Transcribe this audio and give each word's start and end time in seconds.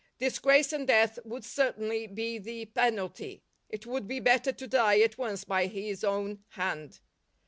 Disgrace 0.17 0.73
and 0.73 0.87
death 0.87 1.19
would 1.25 1.45
certainly 1.45 2.07
be 2.07 2.39
the 2.39 2.65
penalty; 2.65 3.43
it 3.69 3.85
would 3.85 4.07
be 4.07 4.19
better 4.19 4.51
to 4.51 4.65
die 4.67 4.99
at 5.01 5.19
once 5.19 5.43
by 5.43 5.67
his 5.67 6.03
own 6.03 6.43
hand. 6.53 7.01